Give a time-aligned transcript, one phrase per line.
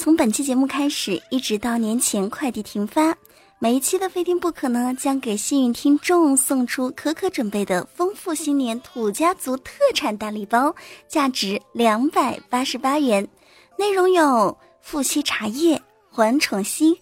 [0.00, 3.14] 从本期节目开始，一直到年前快递停发，
[3.58, 10.74] 每一期的非听不可呢，将给幸运听众送出可可准备的丰富新年土家族特产大礼包，
[11.06, 13.28] 价值两百八十八元，
[13.76, 15.78] 内容有富硒茶叶、
[16.08, 16.96] 环宠硒、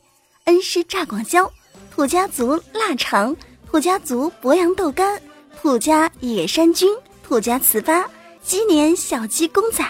[0.47, 1.49] 恩施榨广椒、
[1.95, 3.37] 土家族腊肠、
[3.71, 5.23] 土家族博洋豆干、
[5.63, 6.93] 土家野山菌、
[7.23, 8.05] 土家糍粑。
[8.43, 9.85] 鸡年小鸡公仔，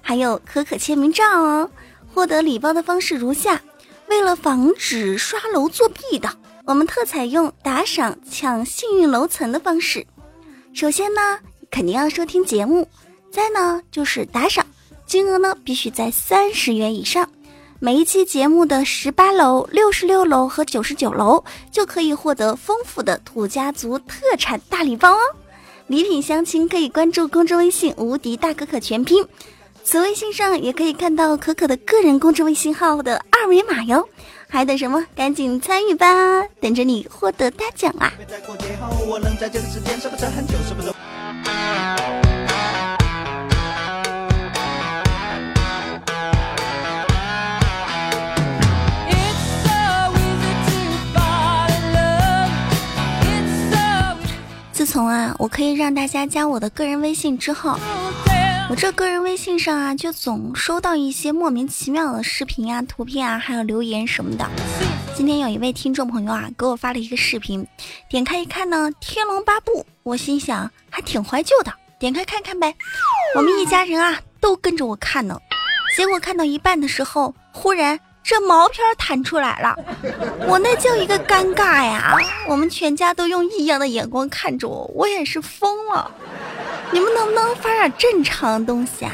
[0.00, 1.70] 还有可可签名照哦。
[2.18, 3.62] 获得礼包的方式如下：
[4.08, 6.28] 为了防止刷楼作弊的，
[6.64, 10.04] 我们特采用打赏抢幸运楼层的方式。
[10.74, 11.38] 首先呢，
[11.70, 12.82] 肯定要收听节目；
[13.30, 14.66] 再呢，就是打赏，
[15.06, 17.30] 金额呢必须在三十元以上。
[17.78, 25.20] 每一期节目的十八楼、六十六楼和九十九楼就可以获得丰富的土家族特产大礼包哦。
[25.86, 29.24] 礼品详情可以关注公众微信“无敌大可可”全拼，
[29.90, 34.06] 此微信上也可以看到可可的个人公众微信号的二维码哟。
[34.46, 35.02] 还等什么？
[35.16, 36.06] 赶紧参与吧，
[36.60, 38.12] 等着你获得大奖啦啊！
[54.86, 57.78] 从啊，我可以让大家加我的个人微信之后，
[58.70, 64.46] 我这个人微信上啊，就总收到一些莫名其妙的视频啊、图片啊，还有留言什么的。
[65.14, 67.66] 今天有一位听众朋友啊，给我发了一个视频，
[68.10, 72.74] 点开一看呢，《天龙八部》，我心想还挺怀旧的，点开看看呗。
[73.34, 75.40] 我们一家人啊，都跟着我看呢，
[75.96, 77.98] 结果看到一半的时候，忽然。
[78.20, 79.74] 这毛片弹出来了，
[80.46, 82.14] 我那叫一个尴尬呀！
[82.46, 86.10] 我们全家都用异样的眼光看着我，我也是疯了。
[86.90, 89.12] 你们能不能发点正常的东西啊？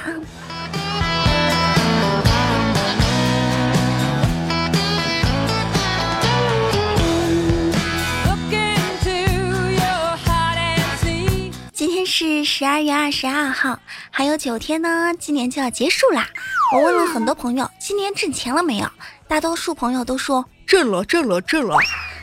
[11.72, 13.78] 今天是十二月二十二号，
[14.10, 16.28] 还有九天呢，今年就要结束啦。
[16.72, 18.88] 我问了很多朋友，今年挣钱了没有？
[19.26, 21.76] 大多数朋友都说挣了，挣了，挣了。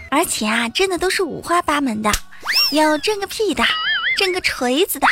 [0.09, 2.12] 而且啊，挣的都是五花八门的，
[2.72, 3.63] 有挣个屁的，
[4.18, 5.07] 挣个锤子的，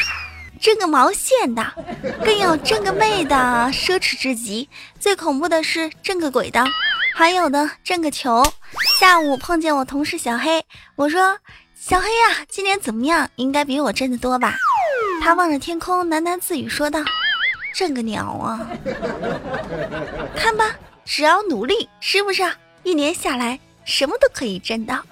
[0.59, 1.65] 挣个毛线的，
[2.23, 3.35] 更有挣个妹的，
[3.71, 4.67] 奢侈至极。
[4.99, 6.63] 最恐怖的是挣个鬼的，
[7.15, 8.43] 还有的挣个球。
[8.99, 10.63] 下午碰见我同事小黑，
[10.95, 11.37] 我说
[11.79, 13.29] ：“小黑呀，今年怎么样？
[13.37, 14.55] 应该比我挣得多吧？”
[15.23, 16.99] 他望着天空，喃喃自语说道。
[17.73, 18.67] 挣个鸟啊！
[20.35, 22.43] 看吧，只要努力，是不是？
[22.83, 25.01] 一年下来，什么都可以挣到。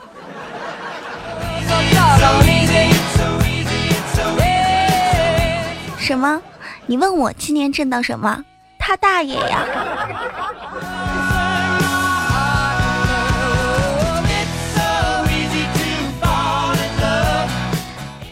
[6.17, 6.41] 什么？
[6.87, 8.43] 你问我今年挣到什么？
[8.79, 9.63] 他大爷呀！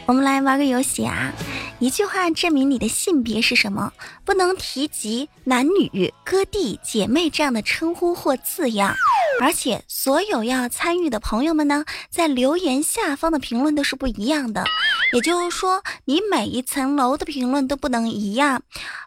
[0.07, 1.31] 我们来玩个游戏啊！
[1.80, 3.91] 一句话证明你的性别是什么？
[4.24, 8.96] 不能提及男女、哥弟、姐妹这样的称呼或字样。
[9.41, 14.63] 而且，所有要参与的朋友们呢，在留言下方的评论都是不一样的。
[15.12, 18.63] 也就是说，你每一层楼的评论都不能一样，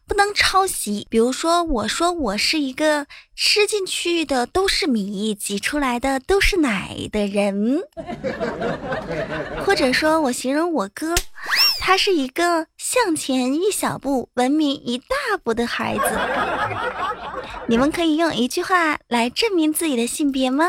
[0.06, 1.06] 不能抄袭。
[1.08, 7.82] 比如说，我说我是一个吃进去的都是米，挤出来的都是奶的人，
[9.64, 11.14] 或者说我形容我哥。
[11.88, 16.04] 他是一个向前一小步，文明一大步的孩子。
[17.66, 20.68] 你们可以用一句话来证明自己的性别吗？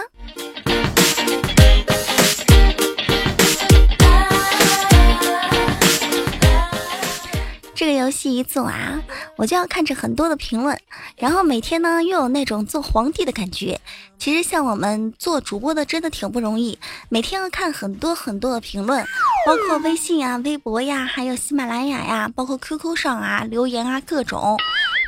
[7.80, 9.02] 这个游戏一做啊，
[9.38, 10.78] 我就要看着很多的评论，
[11.16, 13.80] 然后每天呢又有那种做皇帝的感觉。
[14.18, 19.02] 其实像我们做主播的真的挺不容易，每天要看很多很多的评论，
[19.46, 24.58] 包括微信啊、微博呀，还有喜马拉雅呀，包括 QQ 上啊留言啊各种。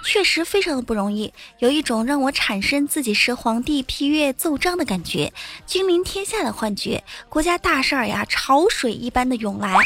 [0.04, 5.32] 确实非常的不容易，有一种让我产生自己是皇帝批阅奏章的感觉，
[5.66, 7.04] 君临天下的幻觉。
[7.30, 9.78] 国家大事儿呀，潮水一般的涌来，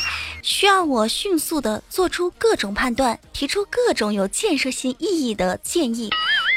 [0.42, 6.10] 需要我迅速的做出各种判断，提出各种有建设性意义的建议。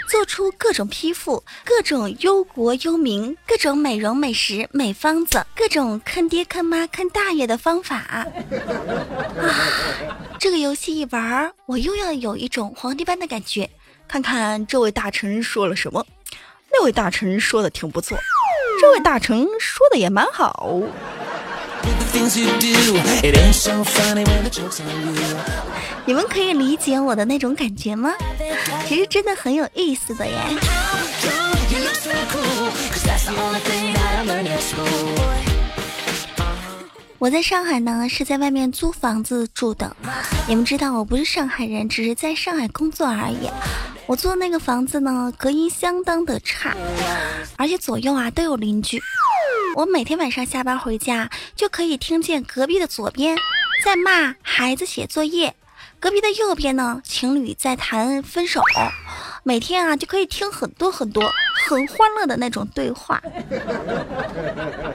[0.09, 7.97] 做出各种批复，各种忧国忧民，各种美容美食美方子，各种坑爹坑妈坑大爷的方法。
[7.97, 8.27] 啊，
[10.39, 13.69] 这个游戏一玩，我又要有一种皇帝般的感觉。
[14.09, 16.05] 看看这位大臣说了什么，
[16.73, 18.17] 那位大臣说的挺不错，
[18.81, 20.81] 这位大臣说的也蛮好。
[26.05, 28.13] 你们可以理解我的那种感觉吗？
[28.87, 30.35] 其实真的很有意思的耶。
[37.19, 39.95] 我在上海呢是在外面租房子住的。
[40.47, 43.51] 你们知道我不是上海人只是在上海工作而已。
[44.07, 46.75] 我租的那个房子呢隔音相当的差
[47.57, 48.99] 而且左右啊都有邻居。
[49.79, 53.37] 我每天晚上下班回家，就可以听见隔壁的左边
[53.85, 55.55] 在骂孩子写作业，
[56.01, 58.61] 隔壁的右边呢情侣在谈分手。
[59.45, 61.31] 每天啊就可以听很多很多
[61.65, 63.23] 很欢乐的那种对话。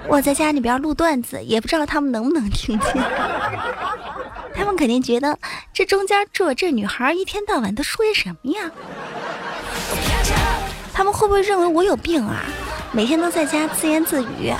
[0.10, 2.94] 我在家里边录段子，也不知道他们能不能听见。
[4.54, 5.40] 他们肯定觉得
[5.74, 8.70] 这中间住这女孩一天到晚都说些什么呀？
[10.94, 12.44] 他们会不会认为我有病啊？
[12.96, 14.54] 每天都在家自言自语。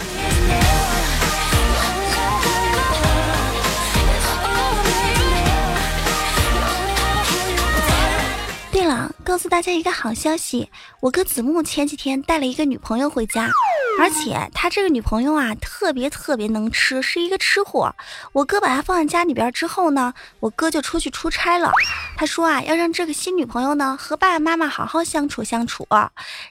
[8.72, 10.68] 对了，告诉大家一个好消息，
[11.00, 13.52] 我哥子木前几天带了一个女朋友回家，
[14.00, 17.96] 而且他这个女朋友啊，特别特别能吃，是一个吃货。
[18.32, 21.72] 我哥把她放在家里边之后呢，我哥就出去出差了。
[22.18, 25.88] 他说啊，要让这个新女朋友呢和爸爸妈妈好好相处相处。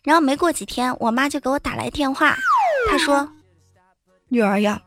[0.02, 2.36] 然后没过几天，我妈就给我打来电话，
[2.88, 3.28] 她说
[4.28, 4.80] ：“女儿呀，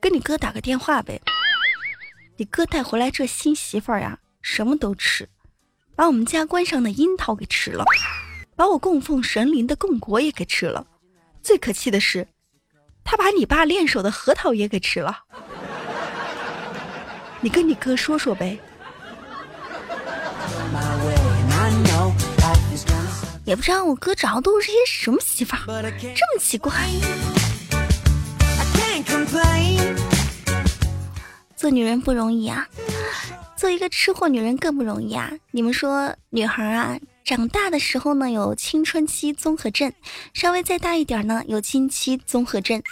[0.00, 1.20] 跟你哥打个电话呗，
[2.36, 5.28] 你哥带回来这新媳妇儿呀，什么都吃。”
[5.96, 7.84] 把我们家关上的樱桃给吃了，
[8.56, 10.84] 把我供奉神灵的供果也给吃了，
[11.44, 12.26] 最可气的是，
[13.04, 15.24] 他把你爸练手的核桃也给吃了。
[17.42, 18.58] 你跟你哥说说呗。
[23.44, 26.72] 也不知道我哥找的都是些什么媳妇儿，这么奇怪。
[31.54, 32.66] 做女人不容易啊。
[33.54, 35.30] 做一个吃货女人更不容易啊！
[35.50, 39.90] 你们说，女孩啊，长大的时候呢有青春期综合症，
[40.34, 42.82] 稍微再大一点呢有经期综合症，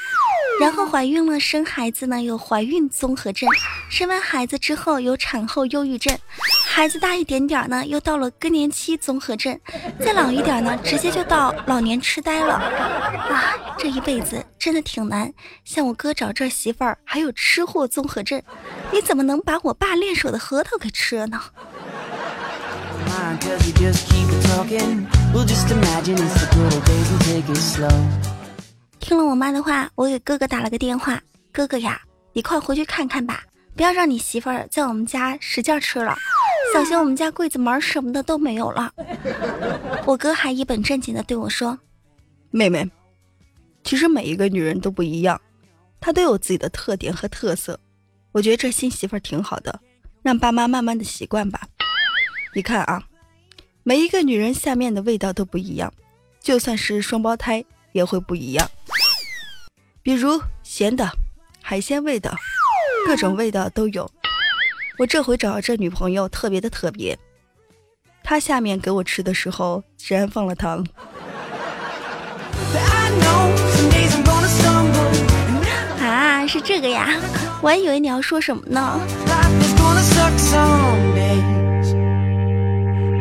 [0.58, 3.46] 然后怀孕了生孩子呢有怀孕综合症，
[3.90, 6.18] 生完孩子之后有产后忧郁症。
[6.66, 9.54] 孩子大一点点呢，又到了更年期综合症；
[10.02, 12.54] 再老一点呢，直接就到老年痴呆了。
[12.54, 15.30] 啊，这一辈子真的挺难。
[15.66, 18.42] 像我哥找这媳妇儿，还有吃货综合症，
[18.90, 21.38] 你怎么能把我爸练手的核桃给吃了呢？
[29.00, 31.20] 听了我妈的话，我给哥哥打了个电话
[31.52, 32.00] ：“哥哥呀，
[32.32, 33.42] 你快回去看看吧，
[33.74, 36.16] 不要让你媳妇儿在我们家使劲吃了。”
[36.72, 38.92] 小心我们家柜子门什么的都没有了。
[40.06, 41.78] 我哥还一本正经的对我说
[42.50, 42.88] ：“妹妹，
[43.84, 45.40] 其实每一个女人都不一样，
[46.00, 47.78] 她都有自己的特点和特色。
[48.30, 49.80] 我觉得这新媳妇儿挺好的，
[50.22, 51.60] 让爸妈慢慢的习惯吧。
[52.54, 53.02] 你看啊，
[53.82, 55.92] 每一个女人下面的味道都不一样，
[56.40, 58.70] 就算是双胞胎也会不一样。
[60.02, 61.10] 比如咸的、
[61.62, 62.36] 海鲜味的，
[63.06, 64.10] 各种味道都有。”
[64.98, 67.18] 我这回找这女朋友特别的特别，
[68.22, 70.86] 她下面给我吃的时候竟然放了糖。
[75.98, 77.08] 啊，是这个呀，
[77.62, 79.00] 我还以为你要说什么呢。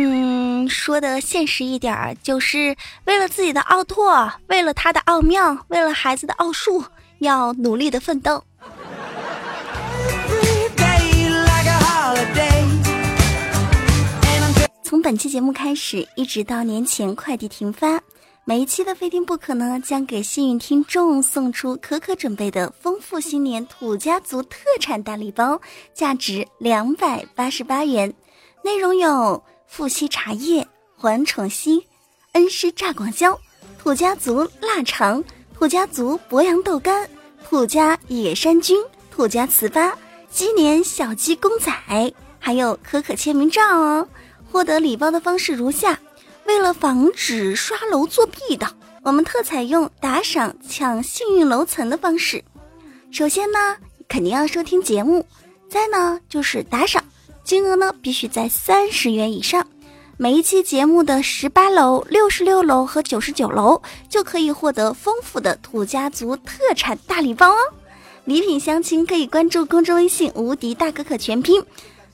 [0.00, 6.84] 嗯，说的现实一点儿，就是为了自己的奥拓，为了他的奥妙，为了孩子的奥数，
[7.18, 8.44] 要努力的奋斗。
[14.82, 18.00] 从本期节目开始，一直到年前快递停发，
[18.44, 25.60] 每一期的非听不可呢，将给幸运听众送出可可准备的丰富新年土家族特产大礼包，
[25.92, 28.12] 价值两百八十八元，
[28.62, 29.42] 内容有。
[29.68, 31.84] 富硒茶叶、环宠硒、
[32.32, 33.38] 恩施榨广椒、
[33.78, 35.22] 土家族腊肠、
[35.54, 37.08] 土家族博洋豆干、
[37.48, 39.92] 土家野山菌、土家糍粑、
[40.30, 41.70] 鸡年小鸡公仔，
[42.40, 44.08] 还有可可签名照哦。
[44.50, 46.00] 获得礼包的方式如下：
[46.46, 48.66] 为了防止刷楼作弊的，
[49.02, 52.42] 我们特采用打赏抢幸运楼层的方式。
[53.10, 53.76] 首先呢，
[54.08, 55.22] 肯定要收听节目；
[55.68, 57.04] 再呢，就是打赏。
[57.48, 59.66] 金额呢必须在三十元以上，
[60.18, 67.56] 每一期节目的十八楼、六十六楼和九十九楼就可以获得丰富的土家族特产大礼包哦。
[68.26, 71.64] 礼品详情可以关注公众微信“无敌大可可”全拼，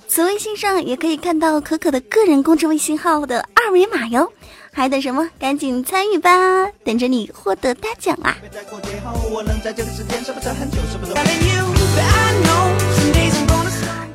[0.06, 4.32] 此微信上也可以看到可可的个人公众微信号的二维码哟。
[4.70, 5.28] 还等什么？
[5.38, 8.36] 赶紧参与吧，等着你获得大奖啊！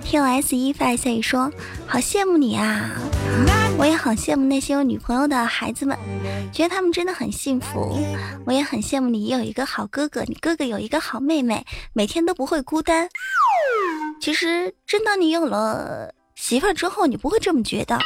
[0.10, 1.52] 听 S 一发消息说，
[1.86, 2.90] 好羡慕你啊！
[3.78, 5.96] 我也好羡慕那些有女朋友的孩子们，
[6.52, 7.96] 觉得他们真的很幸福。
[8.44, 11.64] 我也很羡慕你有一个好哥哥，你哥哥有一个好妹妹，
[11.94, 13.08] 每天都不会孤单。
[14.20, 18.00] 其实，真当你有了媳妇儿之后，你不会这么觉得。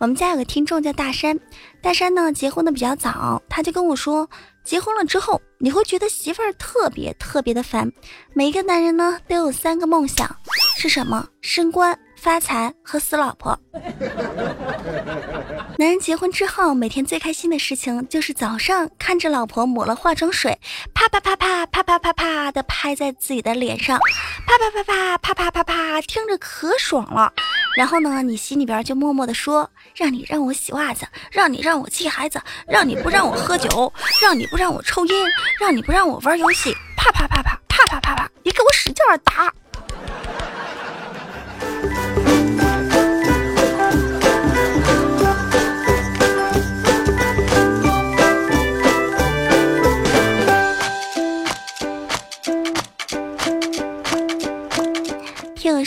[0.00, 1.40] 我们家有个听众叫大山，
[1.82, 4.30] 大山呢结婚的比较早，他就跟我说，
[4.68, 7.90] 结婚了之后你会觉得媳妇儿特别特别的烦。
[8.34, 10.28] 每一个男人呢都有三个梦想，
[10.76, 11.26] 是什么？
[11.40, 11.98] 升官。
[12.18, 13.58] 发财和死老婆。
[15.78, 20.58] 男人结婚之后，每天最开心的事情就是早上看着老婆抹了化妆水，
[20.92, 23.98] 啪啪啪啪啪啪啪啪的拍在自己的脸上，
[24.46, 27.32] 啪啪啪啪啪啪啪啪，听着可爽了。
[27.76, 35.26] 然后呢，你心里边就默默的说：让你让我洗袜子，让你让我气孩子，让你不让我喝酒，让你不让我抽烟，
[35.60, 39.54] 让你不让我玩游戏，啪啪啪啪啪啪啪啪，你给我使劲打。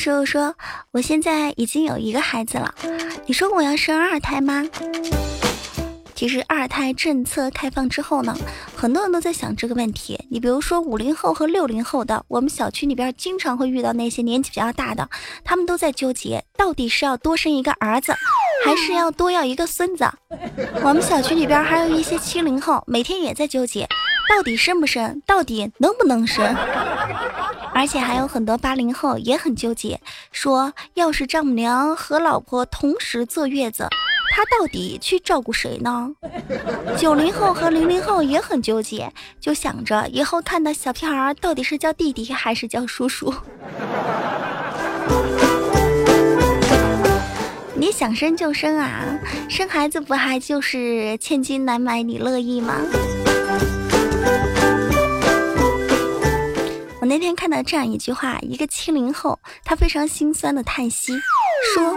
[0.01, 0.55] 时候说
[0.93, 2.73] ：“我现在已经有一个孩子了，
[3.27, 4.65] 你说我要生二胎吗？”
[6.15, 8.35] 其实二胎政策开放之后呢，
[8.75, 10.19] 很多人都在想这个问题。
[10.31, 15.07] 你比如说五零后和六零后的，我们小区里边经常会遇到那些年纪比较大的，
[15.43, 18.11] 他们都在纠结，到底是要多生一个儿子，
[18.65, 20.09] 还是要多要一个孙子。
[20.81, 23.87] 我们小区里边还有一些七零后，每天也在纠结，
[24.35, 26.55] 到底生不生，到底能不能生。
[27.73, 29.99] 而且还有很多八零后也很纠结，
[30.31, 33.87] 说要是丈母娘和老婆同时坐月子，
[34.35, 36.11] 他到底去照顾谁呢？
[36.97, 43.33] 九零后和零零后也很纠结，就想着以后看到小屁孩到底是叫弟弟还是叫叔叔。
[47.73, 52.75] 你想生就生啊，生孩子不还就是千金难买你乐意吗？
[57.11, 61.11] 那天看到这样一句话，一个七零后，他非常心酸的叹息，
[61.75, 61.93] 说：“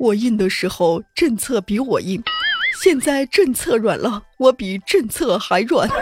[0.00, 2.22] 我硬的时候政策比我硬，
[2.80, 5.86] 现在政策软了，我比政策还软。”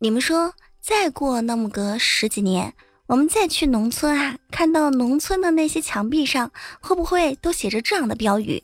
[0.00, 2.72] 你们说，再过那么个十几年，
[3.06, 8.62] 我们再去农村啊，看到农村的那些墙壁上，会不会都写着这样的标语？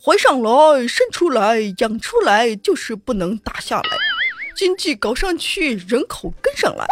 [0.00, 3.90] 怀上来，生出来，养出来，就是不能打下来。
[4.56, 6.86] 经济搞上去，人口跟上来。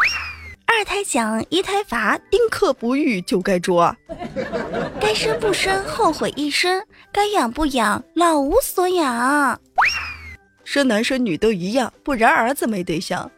[0.66, 3.96] 二胎奖，一胎罚，丁克不育就该捉。
[5.00, 6.80] 该生不生，后悔一生；
[7.12, 9.60] 该养不养，老无所养。
[10.64, 13.30] 生男生女都一样，不然儿子没对象。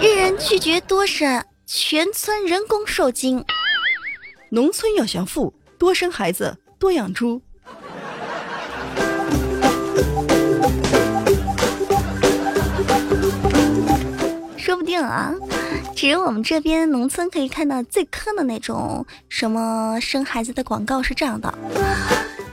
[0.00, 3.44] 一人拒绝多生，全村人工受精。
[4.50, 7.42] 农村要想富，多生孩子，多养猪。
[14.90, 15.32] 定啊，
[15.94, 21.54] 只有我们这边农村可以看到最坑的那种什么生孩子的广告是这样的：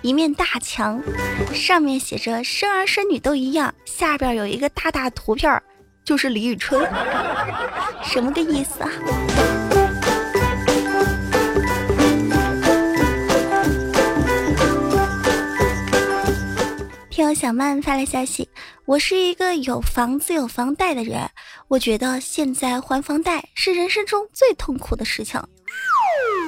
[0.04, 1.02] 一面大墙，
[1.52, 5.60] 上面写着“生儿生女都一样”，下边有一个大大图片，
[6.04, 6.88] 就是李宇春，
[8.04, 9.67] 什么个意思啊？
[17.18, 18.48] 听小曼发来消息，
[18.86, 21.28] 我是一个有房子有房贷的人，
[21.68, 25.42] 我觉得现在还房贷是人生中最痛苦的事情。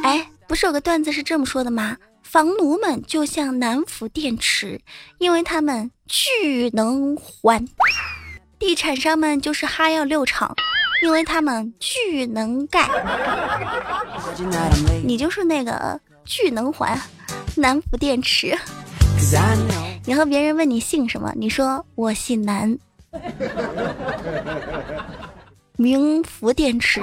[0.03, 1.97] 哎，不是有个段子是这么说的吗？
[2.21, 4.79] 房奴们就像南孚电池，
[5.17, 7.65] 因为他们巨能还；
[8.59, 10.55] 地产商们就是哈药六厂，
[11.01, 12.88] 因为他们巨能盖。
[15.03, 16.95] 你就是那个巨能还，
[17.55, 18.55] 南孚电池。
[20.05, 22.77] 以后别人问你姓什么，你说我姓南，
[25.77, 27.01] 名福电池。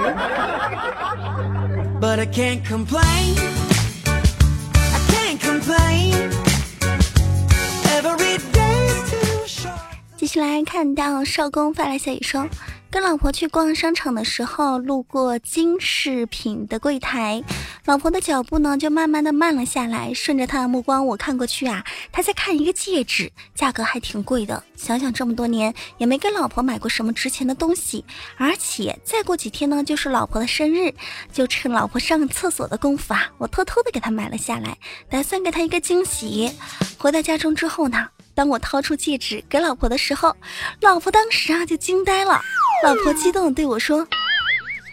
[10.17, 12.45] 继续来看到少公发来消息说
[12.89, 17.43] ：“跟老婆去逛商场的时候，路过金饰品的柜台，
[17.85, 20.13] 老婆的脚步呢就慢慢的慢了下来。
[20.13, 24.63] 顺着她的目光，我看过去啊，她在看一个戒指，价格还挺贵的。
[24.77, 28.05] 想想这么多年也没给老婆买过什么值钱的东西，
[28.37, 30.93] 而且再过几天呢就是老婆的生日，
[31.33, 34.77] 就趁老婆上厕所的功夫啊，我偷偷的给她买了下来，
[35.09, 36.51] 打算给她一个惊喜。
[36.97, 40.35] 回到家中之后呢，当我掏出戒指给老婆的时候，
[40.81, 42.39] 老婆当时啊就惊呆了。
[42.83, 44.07] 老婆激动的对我说：“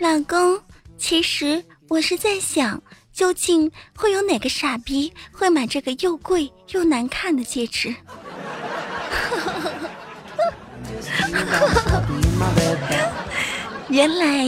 [0.00, 0.58] 老公，
[0.96, 2.82] 其实我是在想，
[3.12, 7.94] 究竟会有哪个傻逼会买这个又贵又难看的戒指？”
[13.90, 14.46] 原来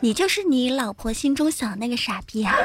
[0.00, 2.56] 你就是你老婆心中想的那个傻逼啊！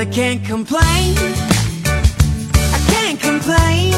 [0.00, 0.78] I can't complain，I
[2.88, 3.92] can't complain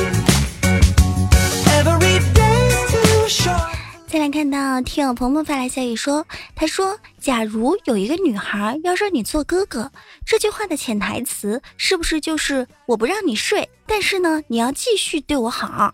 [4.08, 9.92] 再来看到听友鹏鹏发来消息说，他说：“假如有一个女孩要让你做哥哥，
[10.26, 15.92] 这句话的潜台词是不是就是我不让你睡，但是呢你要继续对我好？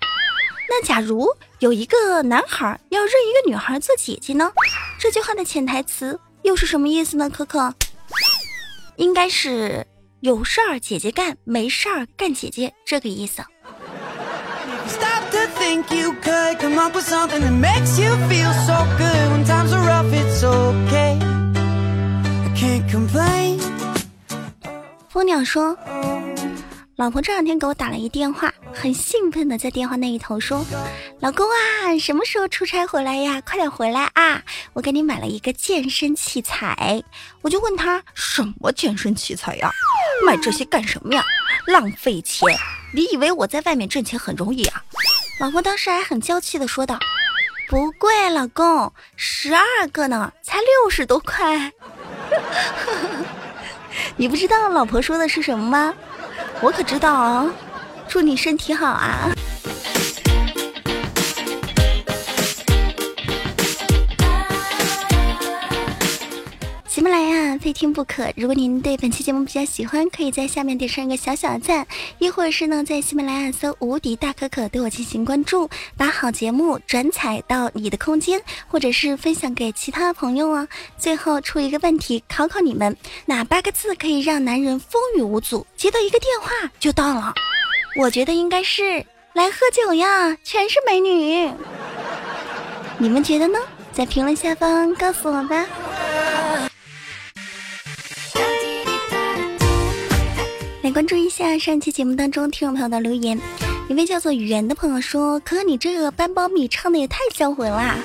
[0.71, 4.51] 那假如有一个男孩要认一个女孩做姐姐呢，
[4.99, 7.29] 这句话的潜台词又是什么意思呢？
[7.29, 7.75] 可可，
[8.97, 9.87] 应该是。”
[10.21, 13.41] 有事儿姐姐干，没事儿干姐姐，这个意思。
[25.09, 25.77] 蜂鸟说。
[26.99, 30.67] 老婆这两天给我打了一电话，很兴奋的在电话那一头说
[31.23, 33.41] ：“老公啊，什么时候出差回来呀？
[33.43, 34.43] 快点回来啊！
[34.73, 37.01] 我给你买了一个健身器材。”
[37.41, 39.71] 我就问他：“什么健身器材呀？
[40.27, 41.25] 买这些干什么呀？
[41.69, 42.49] 浪费钱！
[42.93, 44.83] 你以为我在外面挣钱很容易啊？”
[45.39, 46.99] 老婆当时还很娇气的说道
[47.71, 51.71] ：“不贵，老公，十二个呢，才六十多块。”
[54.17, 55.95] 你不知道老婆说的是什么吗？
[56.61, 57.47] 我可知道啊，
[58.09, 59.31] 祝你身体好啊！
[67.69, 68.33] 非听不可。
[68.35, 71.87] 如果您对本期节目比较喜欢，可以在下面点上一个小小的赞，
[72.19, 80.67] 亦或者是呢，在喜马拉雅搜“无敌大可可”对我进行关注，把好节目转采到你的空间，或者是分享给其他朋友啊。
[80.97, 85.67] 最后出一个问题考考你们：哪八个字可以让男人风雨无阻？
[85.77, 87.35] 接到一个电话就到了。
[88.01, 89.05] 我觉得应该是
[89.35, 91.53] 来喝酒呀，全是美女。
[92.97, 93.59] 你们觉得呢？
[93.93, 95.67] 在评论下方告诉我吧。
[100.93, 103.39] 关注一下上期节目当中听众朋友的留言，
[103.89, 107.97] 一位叫做圆的朋友说：“可你这个搬苞米唱的也太销魂啦！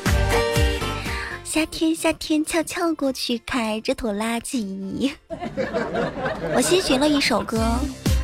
[1.46, 5.14] 夏天夏天悄悄过去，开着拖拉机。
[6.56, 7.58] 我新学了一首歌，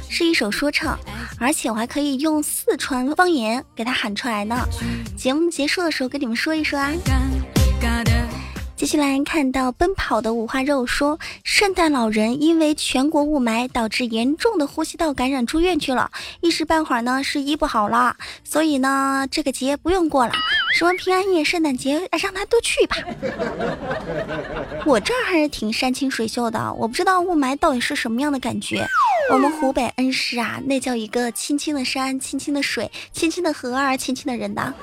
[0.10, 1.00] 是一首说唱，
[1.40, 4.58] 而且我还可以用四川方言给他喊出来呢。
[5.16, 6.92] 节目结束的时候跟你们说一说啊。”
[8.80, 18.16] 接下来看到奔跑的五花肉说，圣诞老人因为全国雾霾导致严重的呼吸道感染住院去了，一时半会儿呢是医不好了，
[18.46, 20.32] 所以呢这个节不用过了，
[20.74, 22.96] 什么平安夜、圣诞节让他都去吧。
[24.88, 28.88] 我这儿还是挺山清水秀的，我不知道雾霾到底是什么样的感觉。
[29.30, 34.74] 我们湖北恩施啊，那叫一个青青的山、青青的水、青青的河儿、青青的人呐。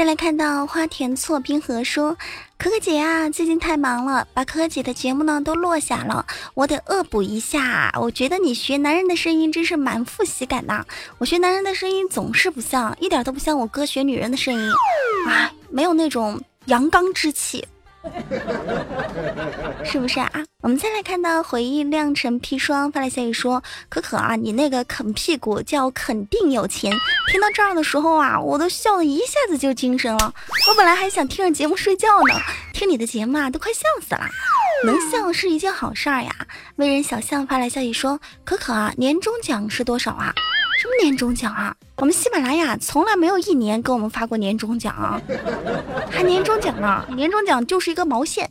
[0.00, 2.16] 再来看到花田错冰河说
[2.56, 7.92] ：“可可姐啊，最近太忙了，把可可姐的节目呢都落下了，我得恶补一下。
[8.00, 10.82] 我觉得你学男人的声音真是满腹喜感呐，
[11.18, 14.72] 我学男人的声音总是不像，一点都不像我哥学女人的声音，
[15.28, 17.68] 啊，没有那种阳刚之气。”
[19.84, 20.30] 是不是啊？
[20.62, 26.92] 我们再来看到回忆酿成砒霜发来消息说：“可可啊，你那个啃屁股叫肯定有钱。”
[27.30, 30.32] 听到这儿的时候啊，我都笑的一下子就精神了。
[30.68, 32.34] 我本来还想听着节目睡觉呢，
[32.72, 34.22] 听你的节目啊，都快笑死了。
[34.84, 36.30] 能笑是一件好事儿呀。
[36.76, 40.32] 为人小象发来消息说：“可可啊，年终奖是多少啊？”
[40.80, 41.76] 什么年终奖啊？
[41.96, 45.20] 我们喜马拉雅从来没有一年给我们发过年终奖，
[46.10, 47.04] 还年终奖呢？
[47.14, 48.50] 年终奖就是一个毛线。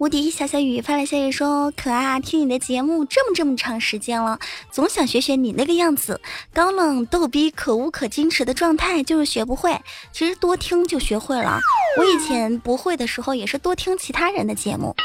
[0.00, 4.38] 无敌小小雨发来消息说：“可爱啊，听你的节目这么这么长时间了，
[4.70, 6.18] 总想学学你那个样子，
[6.54, 9.78] 高冷逗逼、可无可矜持的状态，就是学不会。
[10.10, 11.60] 其实多听就学会了。
[11.98, 14.96] 我以前不会的时候，也是多听其他人的节目。”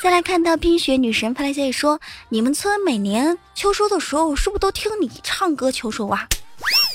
[0.00, 1.98] 再来看到冰雪女神发来消息说
[2.30, 6.28] ：“你们村每年秋收的时候，是不是都听你唱歌秋收啊？”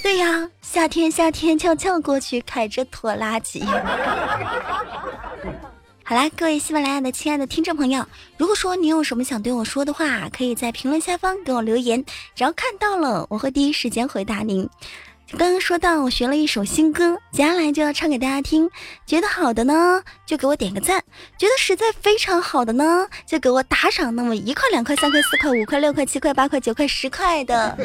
[0.02, 3.62] 对呀，夏天夏天悄悄过去，开着拖拉机。
[6.10, 8.04] 好啦，各位喜马拉雅的亲爱的听众朋友，
[8.36, 14.68] 如果说你有什么想对我说的话，可以在评论下方给我留言，只要看到了，我会第一时间回答您。
[15.38, 18.68] 刚刚说到我学了一首新歌，接下来就要唱给大家听。
[19.06, 21.00] 觉得好的呢，就给我点个赞；
[21.38, 27.78] 觉得实在非常好的呢，就给我打赏那么一块、两块、三块、四块、五块、六块、七块、八块、九块、十块的。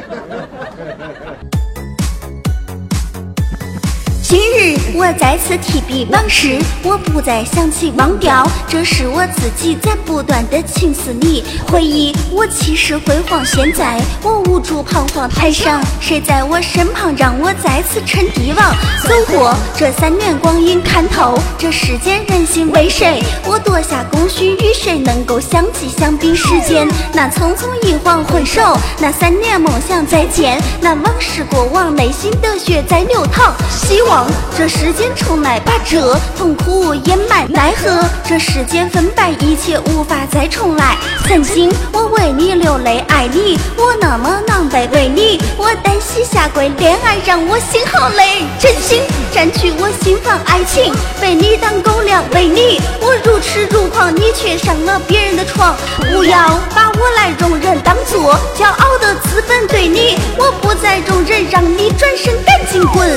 [4.34, 18.74] 今日我再次提笔往事，我不再想起忘掉，这是我自己在不断的倾诉你，回忆我气势辉煌，现在我无助彷徨，台上谁在我身旁，让我再次称帝王。
[19.04, 23.22] 走过这三年光阴，看透这世间人心为谁？
[23.46, 26.34] 我夺下功勋与谁能够相继相比？
[26.34, 34.23] 时间那匆匆一晃回首，那三年梦想再见，那往事过往，内心的血在流淌，希望。
[34.56, 37.46] 这时间重来，把这痛苦掩埋。
[37.48, 40.96] 奈何这世间分白，一切无法再重来。
[41.26, 48.44] 曾经我为你流泪，爱你我那么狼狈，为你我单膝下跪，恋爱让我心好累。
[48.58, 55.74] 真心占据我心房，爱情被你当狗粮，为你我如痴如狂，你却上了别人的床。
[55.98, 56.38] 不要
[56.74, 63.10] 把我来容忍，当做骄傲的资本，对你我不再容忍，让你转身赶紧滚。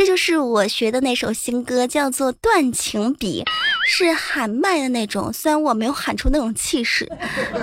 [0.00, 3.44] 这就是我学的那首新歌，叫做《断情笔》，
[3.86, 5.30] 是喊麦的那种。
[5.30, 7.06] 虽然我没有喊出那种气势，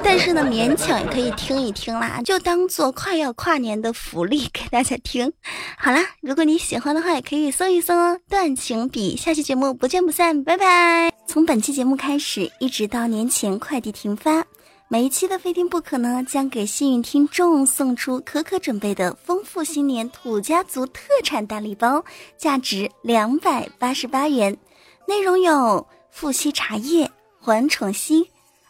[0.03, 5.33] 但是呢，勉强也可以听一听啦，就当做快要跨年的福利给大家听。
[5.79, 7.95] 好啦，如果你喜欢的话，也可以搜一搜，
[8.29, 9.15] 《断情笔》。
[9.19, 11.11] 下期节目不见不散，拜拜。
[11.27, 14.45] 从本期节目开始，一直到年前快递停发。
[14.89, 22.01] 每一期的非听不可呢，将给幸运听众送出可可准备的丰富新年土家族特产大礼包，
[22.37, 24.57] 价值两百八十八元，
[25.05, 28.25] 内容有富硒茶叶、环宠硒、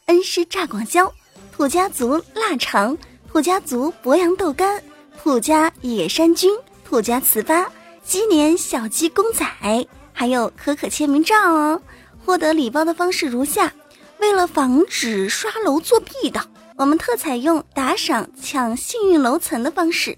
[0.07, 1.13] 恩施榨广椒、
[1.51, 2.97] 土家族腊肠、
[3.31, 4.81] 土家族博洋豆干、
[5.21, 6.51] 土家野山菌、
[6.83, 7.63] 土家糍粑、
[8.03, 9.45] 鸡年小鸡公仔，
[10.11, 11.79] 还有可可签名照哦。
[12.25, 13.71] 获得礼包的方式如下。
[14.19, 16.41] 为了防止刷楼作弊的，
[16.75, 20.17] 我们特采用打赏抢幸运楼层的方式。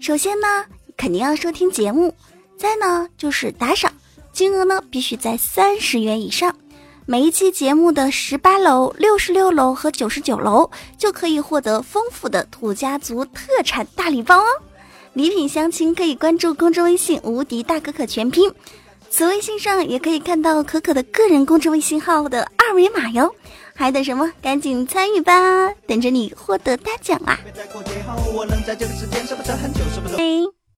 [0.00, 0.66] 首先呢，
[0.96, 2.10] 肯定要收听节目；
[2.56, 3.92] 再呢，就是打赏，
[4.32, 6.56] 金额呢必须在三十元以上。
[7.04, 14.46] 每一期节目的十八楼、六十六楼和九十九楼就可以获得丰富的土家族特产大礼包哦。
[15.12, 18.54] 礼品详情可以关注公众微信“无敌大可可”全拼。
[19.14, 23.30] 此微信上也可以看到可可的个人公众微信号的二维码哟，
[23.74, 24.32] 还等什么？
[24.40, 27.38] 赶紧参与吧，等着你获得大奖啊！
[30.16, 30.61] 嘿。